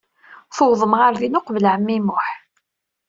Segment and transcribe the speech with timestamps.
[0.55, 2.27] Tuwḍem ɣer din uqbel ɛemmi Muḥ.